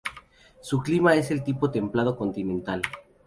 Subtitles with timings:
[0.61, 2.81] Su clima es del tipo templado continental.